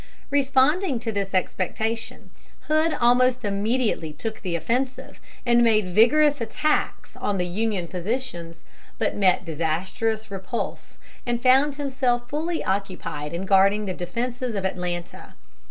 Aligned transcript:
Responding 0.31 0.97
to 1.01 1.11
this 1.11 1.31
expectation, 1.35 2.31
Hood 2.61 2.91
almost 2.99 3.45
immediately 3.45 4.11
took 4.13 4.41
the 4.41 4.55
offensive, 4.55 5.19
and 5.45 5.61
made 5.61 5.89
vigorous 5.93 6.41
attacks 6.41 7.15
on 7.15 7.37
the 7.37 7.45
Union 7.45 7.87
positions, 7.87 8.63
but 8.97 9.15
met 9.15 9.45
disastrous 9.45 10.31
repulse, 10.31 10.97
and 11.23 11.39
found 11.39 11.75
himself 11.75 12.27
fully 12.31 12.63
occupied 12.63 13.31
in 13.31 13.45
guarding 13.45 13.85
the 13.85 13.93
defenses 13.93 14.55
of 14.55 14.65
Atlanta. 14.65 15.35